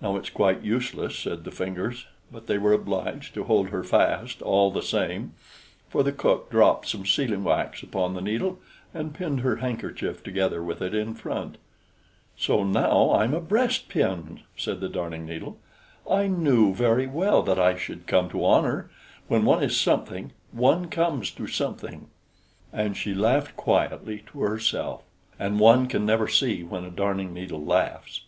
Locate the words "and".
8.94-9.12, 22.72-22.96, 25.36-25.58